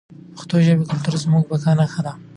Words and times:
د 0.27 0.29
پښتو 0.35 0.55
ژبې 0.65 0.83
کلتور 0.89 1.15
زموږ 1.23 1.43
د 1.45 1.49
بقا 1.51 1.71
نښه 1.79 2.01
ده. 2.05 2.13